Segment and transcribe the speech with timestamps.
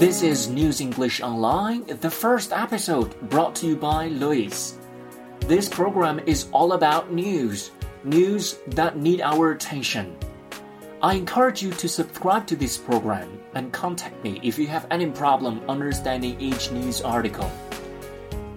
[0.00, 4.78] This is News English Online, the first episode brought to you by Lewis.
[5.40, 7.70] This program is all about news,
[8.02, 10.16] news that need our attention.
[11.02, 15.04] I encourage you to subscribe to this program and contact me if you have any
[15.04, 17.52] problem understanding each news article.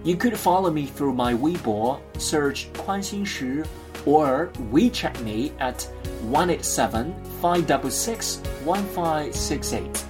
[0.06, 3.64] You could follow me through my Weibo, search Kuan Shi,
[4.06, 5.84] or WeChat me at
[6.22, 10.06] 187 566 1568.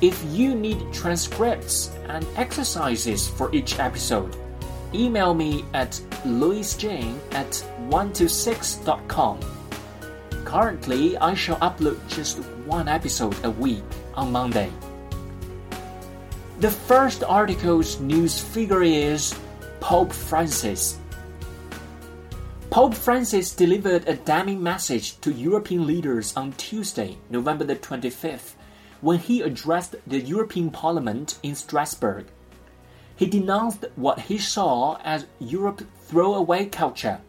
[0.00, 4.34] If you need transcripts and exercises for each episode,
[4.94, 5.90] email me at
[6.24, 7.52] lewisjing at
[7.90, 9.40] 126.com.
[10.46, 14.72] Currently, I shall upload just one episode a week on Monday.
[16.60, 19.34] The first article's news figure is
[19.80, 20.98] Pope Francis.
[22.70, 28.54] Pope Francis delivered a damning message to European leaders on Tuesday, November the 25th,
[29.00, 32.26] when he addressed the European Parliament in Strasbourg.
[33.16, 37.20] He denounced what he saw as Europe's throwaway culture,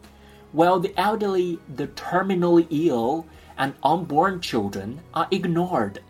[0.52, 3.26] while the elderly, the terminally ill,
[3.58, 6.00] and unborn children are ignored.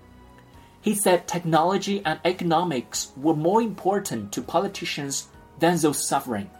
[0.80, 6.50] He said technology and economics were more important to politicians than those suffering.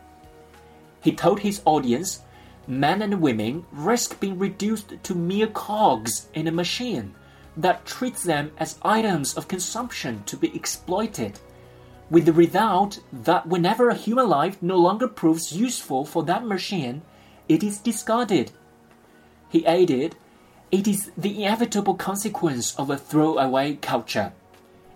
[1.03, 2.23] He told his audience
[2.69, 7.15] men and women risk being reduced to mere cogs in a machine
[7.57, 11.39] that treats them as items of consumption to be exploited,
[12.11, 17.03] with the result that whenever a human life no longer proves useful for that machine,
[17.49, 18.53] it is discarded.
[19.49, 20.17] He added,
[20.71, 24.33] it is the inevitable consequence of a throwaway culture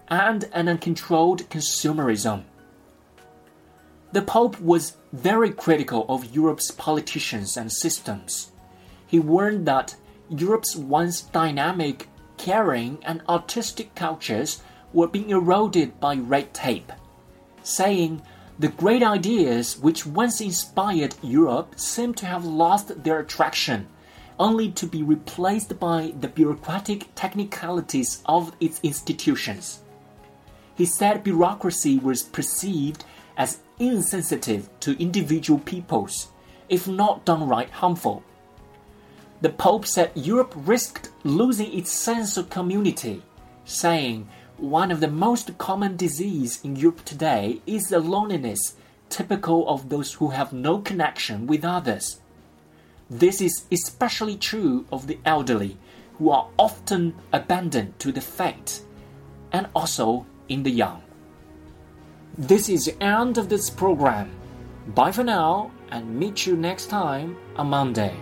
[0.08, 2.44] and an uncontrolled consumerism.
[4.12, 8.52] The Pope was very critical of Europe's politicians and systems.
[9.06, 9.96] He warned that
[10.30, 16.92] Europe's once dynamic caring, and artistic cultures were being eroded by red tape,
[17.62, 18.22] saying
[18.58, 23.86] the great ideas which once inspired Europe seem to have lost their attraction,
[24.38, 29.80] only to be replaced by the bureaucratic technicalities of its institutions.
[30.74, 33.04] He said bureaucracy was perceived
[33.36, 36.28] as insensitive to individual peoples,
[36.68, 38.22] if not downright harmful.
[39.42, 43.22] The Pope said Europe risked losing its sense of community,
[43.64, 48.76] saying one of the most common diseases in Europe today is the loneliness
[49.10, 52.20] typical of those who have no connection with others.
[53.10, 55.76] This is especially true of the elderly,
[56.18, 58.80] who are often abandoned to the fate,
[59.52, 61.02] and also in the young.
[62.38, 64.30] This is the end of this program.
[64.88, 68.16] Bye for now, and meet you next time on Monday.